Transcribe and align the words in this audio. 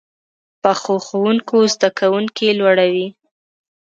پخو 0.61 0.95
ښوونکو 1.05 1.57
زده 1.73 1.89
کوونکي 1.99 2.47
لوړوي 2.59 3.07